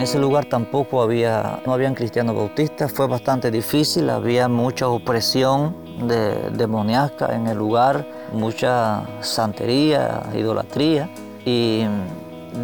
[0.00, 5.76] En ese lugar tampoco había, no habían cristianos bautistas, fue bastante difícil, había mucha opresión
[6.08, 11.10] de, demoníaca en el lugar, mucha santería, idolatría.
[11.44, 11.82] Y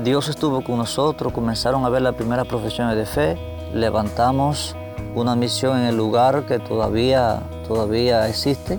[0.02, 3.36] Dios estuvo con nosotros, comenzaron a ver las primeras profesiones de fe,
[3.74, 4.74] levantamos
[5.14, 8.78] una misión en el lugar que todavía, todavía existe,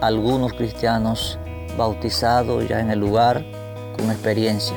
[0.00, 1.40] algunos cristianos
[1.76, 3.44] bautizados ya en el lugar
[3.96, 4.76] con experiencia.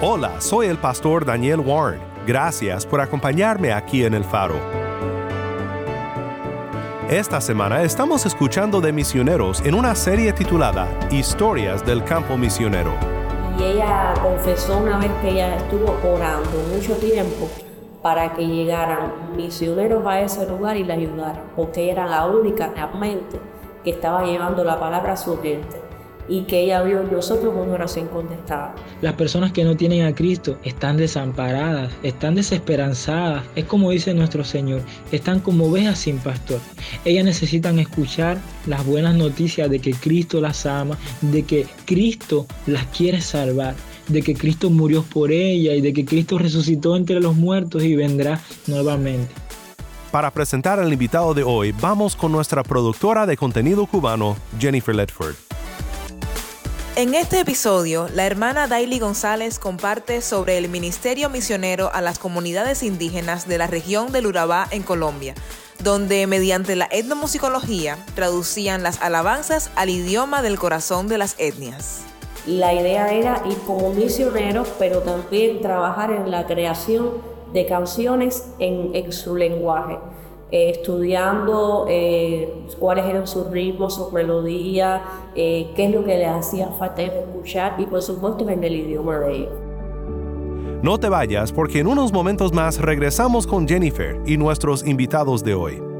[0.00, 2.00] Hola, soy el pastor Daniel Warren.
[2.26, 4.54] Gracias por acompañarme aquí en El Faro.
[7.08, 12.92] Esta semana estamos escuchando de misioneros en una serie titulada Historias del Campo Misionero.
[13.58, 17.50] Y ella confesó una vez que ella estuvo orando mucho tiempo
[18.02, 23.38] para que llegaran misioneros a ese lugar y la ayudaran, porque era la única realmente
[23.84, 25.81] que estaba llevando la palabra a su gente
[26.28, 28.74] y que ella vio nosotros una oración contestada.
[29.00, 33.44] Las personas que no tienen a Cristo están desamparadas, están desesperanzadas.
[33.56, 36.60] Es como dice nuestro Señor, están como ovejas sin pastor.
[37.04, 42.86] Ellas necesitan escuchar las buenas noticias de que Cristo las ama, de que Cristo las
[42.86, 43.74] quiere salvar
[44.08, 47.94] de que Cristo murió por ella y de que Cristo resucitó entre los muertos y
[47.94, 49.32] vendrá nuevamente.
[50.10, 55.51] Para presentar al invitado de hoy, vamos con nuestra productora de contenido cubano, Jennifer Ledford.
[56.94, 62.82] En este episodio, la hermana Daily González comparte sobre el ministerio misionero a las comunidades
[62.82, 65.34] indígenas de la región del Urabá en Colombia,
[65.82, 72.02] donde mediante la etnomusicología traducían las alabanzas al idioma del corazón de las etnias.
[72.46, 77.22] La idea era ir como misioneros, pero también trabajar en la creación
[77.54, 79.98] de canciones en, su lenguaje.
[80.52, 85.00] Eh, estudiando eh, cuáles eran sus ritmos, sus melodías,
[85.34, 89.18] eh, qué es lo que les hacía falta escuchar y por supuesto en el idioma
[89.18, 89.54] de ellos.
[90.82, 95.54] No te vayas porque en unos momentos más regresamos con Jennifer y nuestros invitados de
[95.54, 95.91] hoy.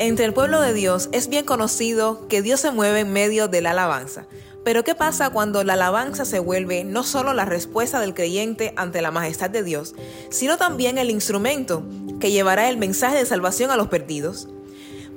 [0.00, 3.60] Entre el pueblo de Dios es bien conocido que Dios se mueve en medio de
[3.60, 4.26] la alabanza.
[4.64, 9.02] Pero ¿qué pasa cuando la alabanza se vuelve no solo la respuesta del creyente ante
[9.02, 9.94] la majestad de Dios,
[10.30, 11.82] sino también el instrumento
[12.18, 14.48] que llevará el mensaje de salvación a los perdidos?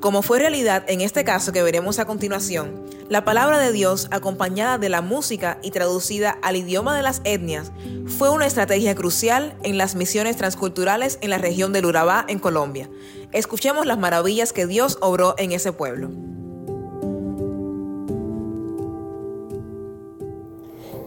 [0.03, 4.77] Como fue realidad en este caso que veremos a continuación, la palabra de Dios, acompañada
[4.77, 7.71] de la música y traducida al idioma de las etnias,
[8.05, 12.89] fue una estrategia crucial en las misiones transculturales en la región del Urabá, en Colombia.
[13.31, 16.09] Escuchemos las maravillas que Dios obró en ese pueblo.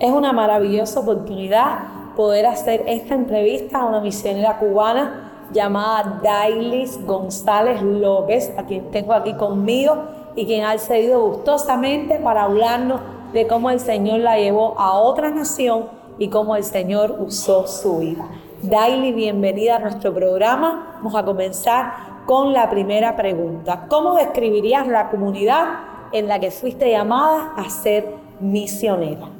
[0.00, 7.82] Es una maravillosa oportunidad poder hacer esta entrevista a una misionera cubana llamada Dailis González
[7.82, 9.96] López, a quien tengo aquí conmigo
[10.34, 13.00] y quien ha accedido gustosamente para hablarnos
[13.32, 15.86] de cómo el Señor la llevó a otra nación
[16.18, 18.26] y cómo el Señor usó su vida.
[18.62, 20.94] Daily, bienvenida a nuestro programa.
[20.96, 21.92] Vamos a comenzar
[22.26, 23.86] con la primera pregunta.
[23.88, 25.66] ¿Cómo describirías la comunidad
[26.12, 29.35] en la que fuiste llamada a ser misionera?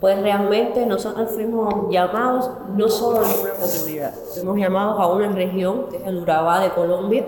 [0.00, 5.86] Pues realmente nosotros fuimos llamados no solo a una comunidad, fuimos llamados a una región,
[5.90, 7.26] que es el Urabá de Colombia,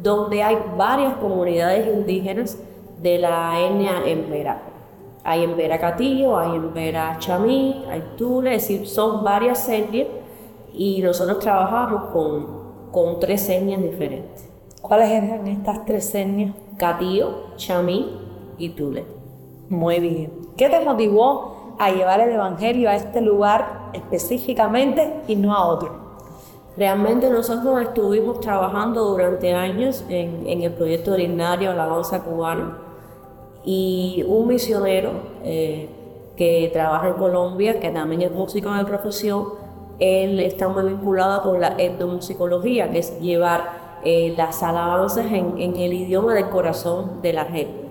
[0.00, 2.58] donde hay varias comunidades indígenas
[3.02, 4.62] de la etnia Embera.
[5.24, 10.06] Hay Embera Catillo, hay Embera Chamí, hay Tule, es decir, son varias etnias
[10.72, 14.48] y nosotros trabajamos con, con tres etnias diferentes.
[14.80, 16.54] ¿Cuáles eran estas tres etnias?
[16.76, 18.16] Catillo, Chamí
[18.58, 19.04] y Tule.
[19.68, 20.32] Muy bien.
[20.56, 26.06] ¿Qué te motivó a llevar el Evangelio a este lugar específicamente y no a otro.
[26.76, 32.78] Realmente nosotros estuvimos trabajando durante años en, el proyecto originario Alabanza Cubana
[33.64, 35.10] y un misionero
[35.42, 35.88] eh,
[36.36, 39.44] que trabaja en Colombia, que también es músico de profesión,
[39.98, 45.76] él está muy vinculado con la etnomusicología, que es llevar eh, las alabanzas en, en,
[45.76, 47.85] el idioma del corazón de la gente.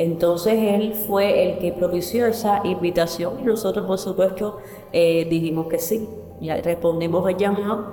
[0.00, 4.56] Entonces él fue el que propició esa invitación y nosotros por supuesto
[4.94, 6.08] eh, dijimos que sí,
[6.40, 7.92] ya respondimos al llamado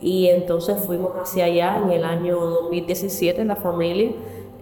[0.00, 4.12] y entonces fuimos hacia allá en el año 2017 en la familia.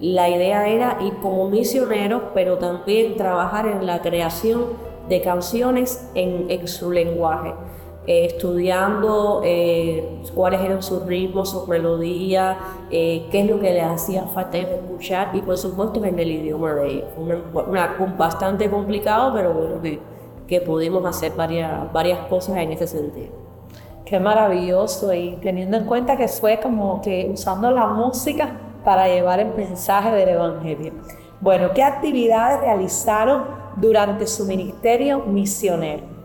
[0.01, 4.65] La idea era ir como misioneros, pero también trabajar en la creación
[5.09, 7.55] de canciones en, en su lenguaje.
[8.06, 12.56] Eh, estudiando eh, cuáles eran sus ritmos, sus melodías,
[12.91, 16.73] eh, qué es lo que les hacía falta escuchar y por supuesto en el idioma
[16.73, 17.08] de ellos.
[18.17, 20.00] Bastante complicado, pero bueno, que,
[20.49, 23.32] que pudimos hacer varias, varias cosas en ese sentido.
[24.06, 29.41] Qué maravilloso y teniendo en cuenta que fue como que usando la música para llevar
[29.41, 30.94] el mensaje del Evangelio.
[31.38, 33.44] Bueno, ¿qué actividades realizaron
[33.76, 36.19] durante su ministerio misionero?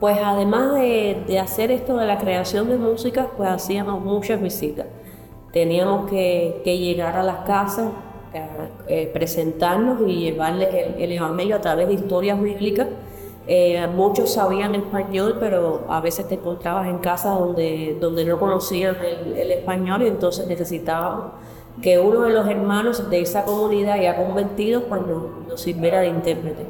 [0.00, 4.86] Pues además de, hacer esto de la creación de música, pues hacíamos muchas visitas.
[5.52, 7.90] Teníamos que, llegar a las casas,
[8.88, 12.88] eh, presentarnos y llevarles el, Evangelio a través de historias bíblicas.
[13.46, 18.96] Eh, muchos sabían español, pero a veces te encontrabas en casas donde, donde no conocían
[19.02, 21.32] el, español y entonces necesitábamos
[21.82, 26.66] que uno de los hermanos de esa comunidad ya convertido pues nos, sirviera de intérprete.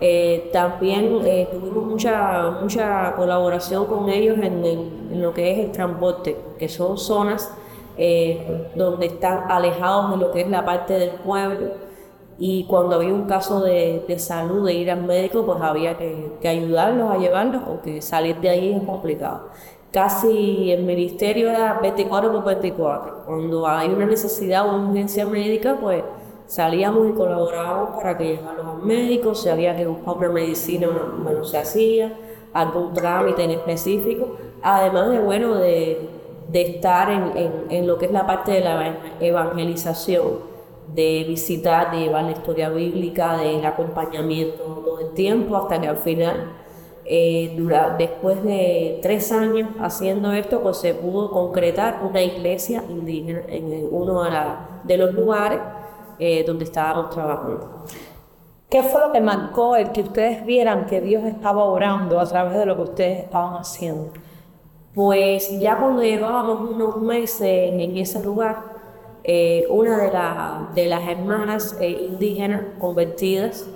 [0.00, 6.36] Eh, también eh, tuvimos mucha, mucha colaboración con ellos en, lo que es el transporte,
[6.58, 7.52] que son zonas
[7.96, 11.88] eh, donde están alejados de lo que es la parte del pueblo
[12.38, 16.46] y cuando había un caso de, salud, de ir al médico, pues había que, que
[16.46, 19.48] ayudarlos a llevarlos o que salir de ahí es complicado
[19.92, 23.24] casi el ministerio era 24 por 24.
[23.26, 26.04] Cuando hay una necesidad o una urgencia médica, pues
[26.46, 30.88] salíamos y colaborábamos para que llegaran los médicos, si había que buscar una medicina,
[31.22, 32.16] bueno, se hacía,
[32.52, 36.08] algún trámite en específico, además de, bueno, de,
[36.48, 40.48] de estar en, en, en, lo que es la parte de la evangelización,
[40.94, 45.98] de visitar, de llevar la historia bíblica, del acompañamiento todo el tiempo, hasta que al
[45.98, 46.50] final
[47.10, 47.56] eh,
[47.96, 54.24] después de tres años haciendo esto, pues se pudo concretar una iglesia indígena en uno
[54.84, 55.58] de, los lugares
[56.18, 57.84] eh, donde estábamos trabajando.
[58.68, 62.58] ¿Qué fue lo que marcó el que ustedes vieran que Dios estaba orando a través
[62.58, 64.10] de lo que ustedes estaban haciendo?
[64.94, 68.56] Pues ya cuando llevábamos unos meses en ese lugar,
[69.24, 73.66] eh, una de, de, las hermanas indígenas convertidas,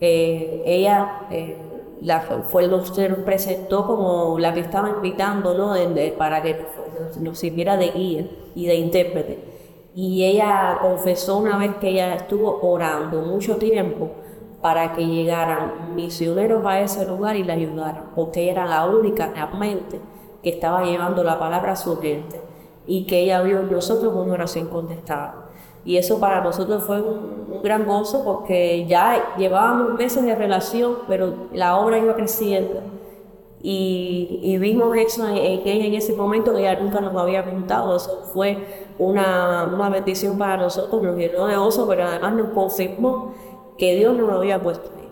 [0.00, 1.22] ella
[2.04, 5.74] la, fue se nos presentó como la que estaba invitando ¿no?
[6.18, 6.64] para que
[7.20, 9.38] nos sirviera de guía y de intérprete.
[9.94, 14.10] Y ella confesó una vez que ella estuvo orando mucho tiempo
[14.60, 20.00] para que llegaran misioneros a ese lugar y la ayudaran, porque era la única realmente
[20.42, 22.40] que estaba llevando la palabra a su gente
[22.86, 25.43] y que ella vio en nosotros una oración contestada.
[25.84, 31.48] Y eso para nosotros fue un, gran gozo porque ya llevábamos meses de relación, pero
[31.52, 32.80] la obra iba creciendo.
[33.62, 37.96] Y, vimos eso en, ella en ese momento que ella nunca nos había contado.
[37.96, 38.58] Eso fue
[38.98, 43.32] una, una bendición para nosotros, nos llenó de gozo, pero además nos confirmó
[43.78, 45.08] que Dios nos lo había puesto ahí.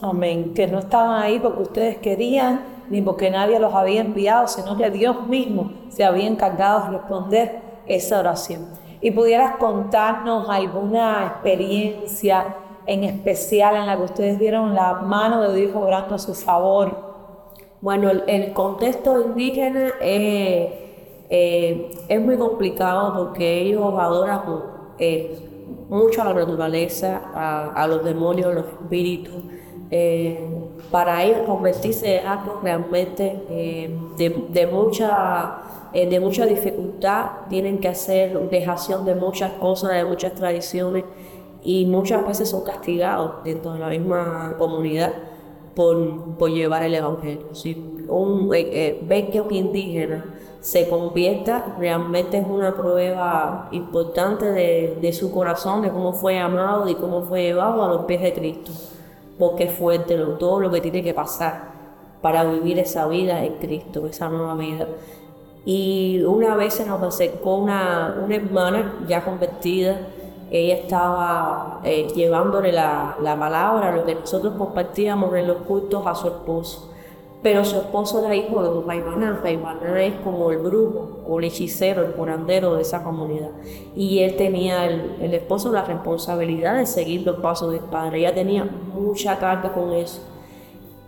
[0.00, 0.54] Amén.
[0.54, 4.90] Que no estaban ahí porque ustedes querían, ni porque nadie los había enviado, sino que
[4.90, 12.56] Dios mismo se había encargado de responder esa oración y pudieras contarnos alguna experiencia
[12.86, 17.12] en especial en la que ustedes vieron la mano de Dios obrando a su favor.
[17.80, 24.42] Bueno, el, contexto indígena eh, es muy complicado porque ellos adoran
[24.98, 25.36] eh,
[25.88, 29.34] mucho a la naturaleza, a, los demonios, a los espíritus.
[29.90, 30.48] Eh,
[30.90, 33.24] para ellos convertirse en algo realmente
[34.16, 35.62] de, de mucha
[35.94, 36.46] eh, de mucha
[37.48, 41.04] tienen que hacer dejación de muchas cosas, de muchas tradiciones
[41.62, 45.12] y muchas veces son castigados dentro de la misma comunidad
[45.74, 47.54] por, por llevar el Evangelio.
[47.54, 47.74] Si
[48.08, 50.24] un, eh, eh, que un indígena
[50.60, 56.88] se convierta, realmente es una prueba importante de, de, su corazón, de cómo fue amado
[56.88, 58.70] y cómo fue llevado a los pies de Cristo,
[59.38, 61.72] porque es fuerte todo lo que tiene que pasar
[62.20, 64.86] para vivir esa vida en Cristo, esa nueva vida.
[65.64, 69.96] Y una vez se nos acercó una, una hermana ya convertida,
[70.50, 76.14] ella estaba eh, llevándole la, la, palabra, lo que nosotros compartíamos en los cultos a
[76.14, 76.90] su esposo.
[77.42, 79.40] Pero su esposo era hijo de un Raimaná.
[79.42, 83.50] Raimaná es como el brujo o el hechicero, el curandero de esa comunidad.
[83.96, 88.18] Y él tenía, el, el esposo, la responsabilidad de seguir los pasos del padre.
[88.18, 90.20] Ella tenía mucha carga con eso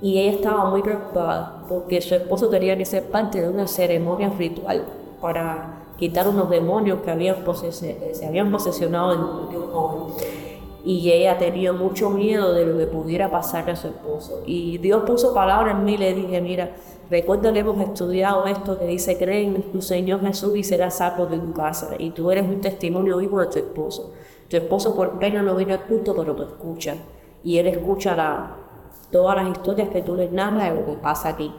[0.03, 4.31] y ella estaba muy preocupada porque su esposo tenía que ser parte de una ceremonia
[4.31, 4.85] ritual
[5.21, 7.37] para quitar unos demonios que habían
[7.73, 10.15] se habían posesionado de un joven.
[10.85, 14.43] Y ella tenía mucho miedo de lo que pudiera pasarle a su esposo.
[14.45, 16.73] Y Dios puso palabras en mí y le dije, mira,
[17.09, 21.25] recuerda que hemos estudiado esto que dice, creen en tu Señor Jesús y serás salvo
[21.25, 21.95] de tu casa.
[21.99, 24.13] Y tú eres un testimonio vivo de tu esposo.
[24.49, 26.99] Tu esposo por pena no viene al culto, pero tú escuchas.
[27.43, 28.64] Y él escucha la,
[29.15, 31.55] todas las historias que tú le narras de lo que pasa aquí.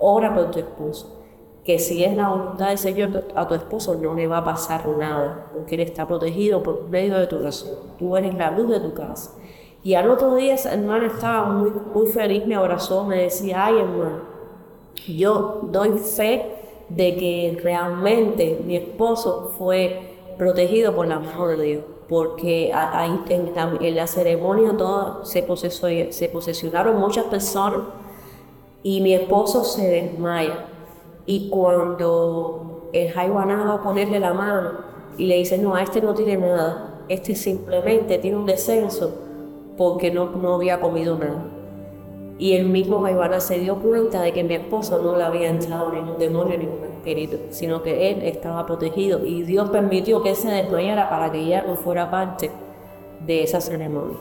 [0.00, 1.22] Ora por tu esposo
[1.64, 4.88] que si es la voluntad del Señor a tu esposo no le va a pasar
[4.88, 7.76] nada, porque él está protegido por medio de tu razón.
[7.96, 9.30] Tú eres la luz de tu casa.
[9.84, 13.78] Y al otro día esa hermana estaba muy, muy feliz, me abrazó, me decía, ay
[13.78, 14.22] hermano,
[15.06, 16.56] yo doy fe
[16.88, 22.72] de que realmente mi esposo fue protegido por la mano de Dios, porque
[23.30, 25.44] en, la, ceremonia todo se,
[26.12, 27.80] se posesionaron muchas personas
[28.82, 30.66] y mi esposo se desmaya
[31.26, 34.72] y cuando el Jaiwana va a ponerle la mano
[35.18, 39.12] y le dice, no, a este no tiene nada, este simplemente tiene un descenso
[39.76, 41.55] porque no, no había comido nada.
[42.38, 45.90] Y el mismo Jaiwana se dio cuenta de que mi esposo no le había entrado
[45.90, 50.50] ningún demonio, ningún espíritu, sino que él estaba protegido y Dios permitió que él se
[50.50, 52.50] desmayara para que ella no fuera parte
[53.24, 54.18] de esa ceremonia.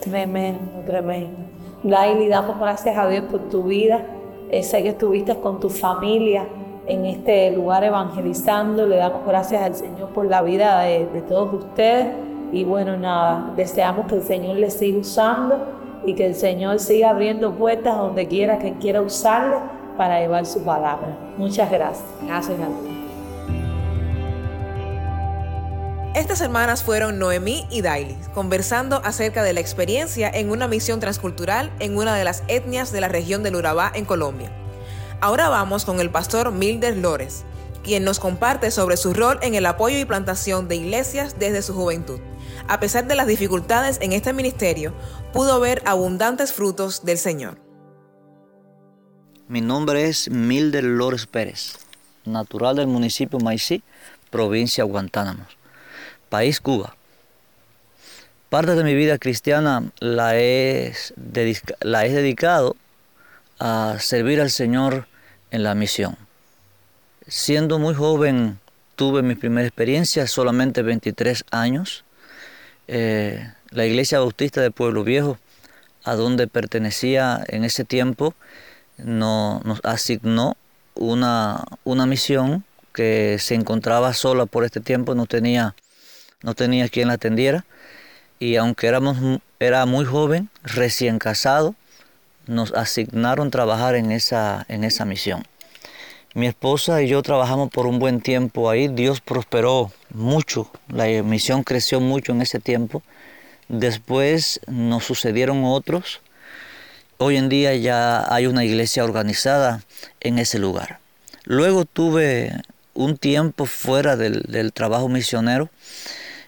[0.00, 1.38] Tremendo, tremendo.
[1.82, 4.04] Laili, damos gracias a Dios por tu vida
[4.50, 6.46] eh, sé que estuviste con tu familia
[6.86, 8.86] en este lugar evangelizando.
[8.86, 12.06] Le damos gracias al Señor por la vida de, todos ustedes.
[12.50, 17.10] Y bueno, nada, deseamos que el Señor les siga usando y que el Señor siga
[17.10, 19.56] abriendo puertas donde quiera que quiera usarle
[19.96, 21.18] para llevar su palabra.
[21.36, 22.06] Muchas gracias.
[22.26, 22.68] Gracias a
[26.18, 31.70] Estas hermanas fueron Noemí y Daily, conversando acerca de la experiencia en una misión transcultural
[31.78, 34.50] en una de las etnias de la región del Urabá en Colombia.
[35.20, 37.44] Ahora vamos con el pastor Milder Lores,
[37.82, 41.74] quien nos comparte sobre su rol en el apoyo y plantación de iglesias desde su
[41.74, 42.20] juventud.
[42.68, 44.94] A pesar de las dificultades en este ministerio,
[45.32, 47.58] pudo ver abundantes frutos del Señor.
[49.48, 51.78] Mi nombre es Milder Lores Pérez,
[52.24, 53.82] natural del municipio Maicí,
[54.30, 55.46] provincia Guantánamo
[56.28, 56.94] país Cuba.
[58.50, 60.94] Parte de mi vida cristiana la he,
[61.80, 62.76] la he dedicado
[63.58, 65.06] a servir al Señor
[65.50, 66.16] en la misión.
[67.26, 68.58] Siendo muy joven
[68.96, 72.04] tuve mi primera experiencia, solamente 23 años.
[72.88, 75.38] Eh, la iglesia bautista de Pueblo Viejo,
[76.04, 78.34] a donde pertenecía en ese tiempo,
[78.96, 80.56] nos asignó
[80.94, 85.76] una, una misión que se encontraba sola por este tiempo, no tenía
[86.42, 87.64] no tenía quien la atendiera
[88.38, 91.74] y aunque éramos, era muy joven, recién casado,
[92.46, 95.44] nos asignaron trabajar en esa, en esa misión.
[96.34, 101.64] Mi esposa y yo trabajamos por un buen tiempo ahí, Dios prosperó mucho, la misión
[101.64, 103.02] creció mucho en ese tiempo.
[103.68, 106.20] Después nos sucedieron otros.
[107.16, 109.82] Hoy en día ya hay una iglesia organizada
[110.20, 111.00] en ese lugar.
[111.44, 112.52] Luego tuve
[112.92, 115.70] un tiempo fuera del, trabajo misionero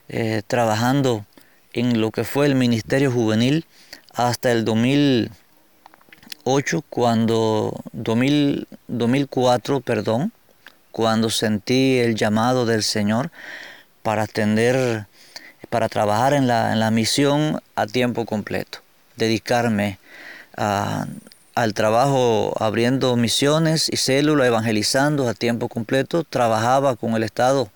[0.08, 1.24] eh, trabajando
[1.72, 3.64] en lo que fue el Ministerio Juvenil
[4.12, 4.64] hasta el
[6.44, 10.32] 2008, cuando 2004, perdón,
[10.90, 13.30] cuando sentí el llamado del Señor
[14.02, 15.06] para atender,
[15.68, 18.78] para trabajar en la, en la misión a tiempo completo,
[19.16, 19.98] dedicarme
[20.56, 27.70] al trabajo abriendo misiones y células, evangelizando a tiempo completo, trabajaba con el Estado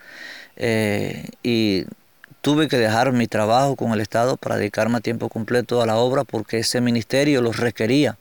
[0.57, 1.87] eh, y
[2.45, 5.97] Tuve que dejar mi trabajo con el Estado para dedicarme a tiempo completo a la
[5.97, 8.19] obra porque ese ministerio los requería.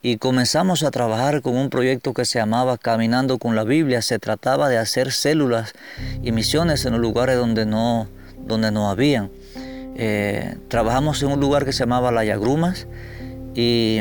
[0.00, 4.00] Y comenzamos a trabajar con un proyecto que se llamaba Caminando con la Biblia.
[4.00, 5.72] Se trataba de hacer células
[6.22, 8.06] y misiones en los lugares donde no,
[8.46, 9.28] donde no habían.
[9.96, 12.86] Eh, trabajamos en un lugar que se llamaba La Yagrumas
[13.56, 13.98] y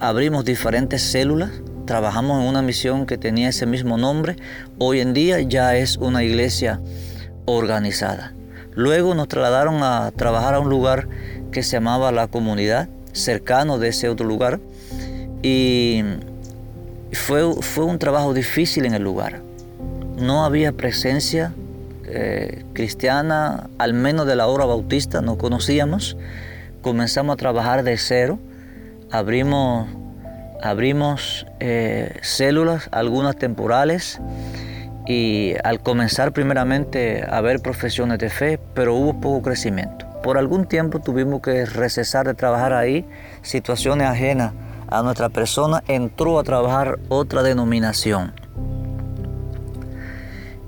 [0.00, 1.50] abrimos diferentes células.
[1.84, 4.36] Trabajamos en una misión que tenía ese mismo nombre.
[4.78, 6.80] Hoy en día ya es una iglesia
[7.44, 8.32] organizada.
[8.74, 11.06] Luego nos trasladaron a trabajar a un lugar
[11.52, 14.58] que se llamaba La Comunidad, cercano de ese otro lugar,
[15.48, 16.02] y
[17.12, 19.42] fue, un trabajo difícil en el lugar.
[20.18, 21.52] No había presencia
[22.04, 26.16] eh, cristiana, al menos de la obra bautista, no conocíamos.
[26.82, 28.40] Comenzamos a trabajar de cero,
[29.12, 29.88] abrimos,
[30.64, 34.20] abrimos eh, células, algunas temporales,
[35.06, 40.06] y al comenzar primeramente a ver profesiones de fe, pero hubo poco crecimiento.
[40.24, 43.04] Por algún tiempo tuvimos que recesar de trabajar ahí,
[43.42, 44.52] situaciones ajenas
[44.88, 48.32] a nuestra persona, entró a trabajar otra denominación.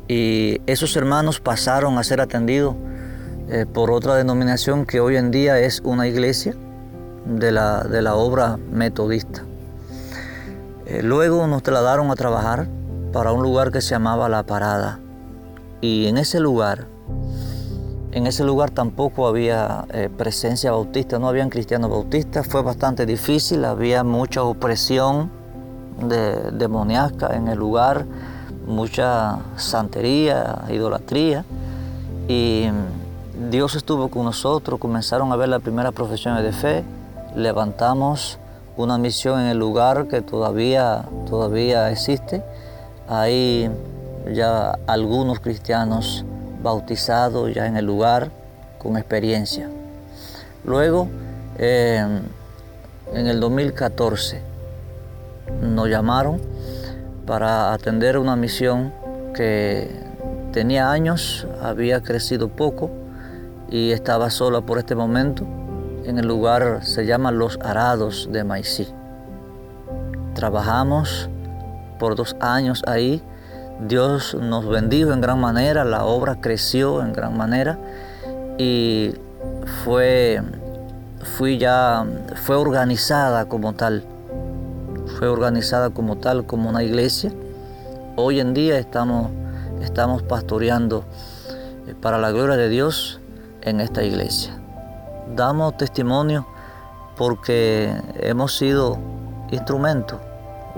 [0.09, 2.75] y esos hermanos pasaron a ser atendidos
[3.51, 6.55] eh, por otra denominación que hoy en día es una iglesia
[7.27, 9.45] de la, de la obra metodista.
[10.87, 12.67] Eh, luego nos trasladaron a trabajar
[13.13, 14.99] para un lugar que se llamaba La Parada
[15.81, 16.87] y en ese lugar,
[18.13, 23.65] en ese lugar tampoco había eh, presencia bautista, no habían cristianos bautistas, fue bastante difícil,
[23.65, 25.31] había mucha opresión
[26.03, 28.07] de, demoníaca en el lugar,
[28.67, 31.45] mucha santería, idolatría
[32.29, 32.69] y
[33.51, 36.85] Dios estuvo con nosotros, comenzaron a ver las primeras profesiones de fe,
[37.37, 38.39] levantamos
[38.77, 42.43] una misión en el lugar que todavía, todavía existe.
[43.09, 43.71] Hay
[44.33, 46.25] ya algunos cristianos
[46.69, 48.31] bautizados ya en el lugar
[48.79, 49.71] con experiencia.
[50.65, 51.09] Luego,
[51.59, 52.23] en
[53.15, 54.43] el 2014,
[55.63, 56.41] nos llamaron
[57.27, 58.93] para atender una misión
[59.35, 59.91] que
[60.53, 62.91] tenía años, había crecido poco
[63.71, 65.45] y estaba sola por este momento.
[66.05, 68.89] En el lugar se llama Los Arados de Maicí.
[70.35, 71.31] Trabajamos
[71.99, 73.23] por dos años ahí.
[73.81, 77.79] Dios nos bendijo en gran manera, la obra creció en gran manera
[78.59, 79.15] y
[79.85, 80.43] fue,
[81.37, 82.05] fui ya,
[82.45, 84.05] fue organizada como tal.
[85.19, 87.33] Fue organizada como tal, como una iglesia.
[88.17, 89.31] Hoy en día estamos,
[89.81, 91.05] estamos pastoreando
[91.87, 93.21] eh, para la gloria de Dios
[93.63, 94.53] en esta iglesia.
[95.35, 96.47] Damos testimonio
[97.17, 98.99] porque hemos sido
[99.51, 100.19] instrumentos,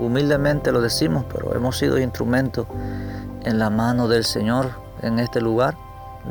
[0.01, 2.67] humildemente lo decimos, pero hemos sido instrumentos
[3.43, 5.77] en la mano del Señor en este lugar.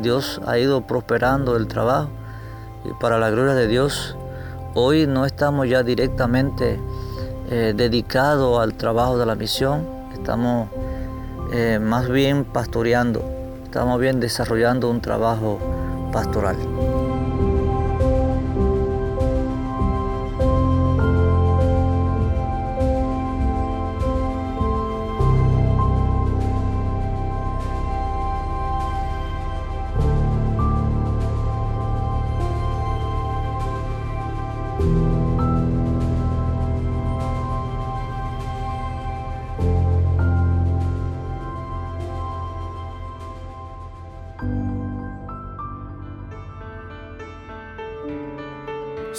[0.02, 2.08] Dios ha ido prosperando el trabajo
[2.84, 4.16] y para la gloria de Dios,
[4.74, 6.80] hoy no estamos ya directamente
[7.50, 10.68] eh, dedicados al trabajo de la misión, estamos
[11.52, 13.22] eh, más bien pastoreando,
[13.64, 15.58] estamos bien desarrollando un trabajo
[16.12, 16.56] pastoral.